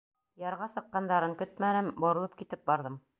Ярға 0.43 0.67
сыҡҡандарын 0.75 1.37
көтмәнем, 1.43 1.91
боролоп 2.05 2.35
китеп 2.41 2.65
барҙым. 2.73 2.97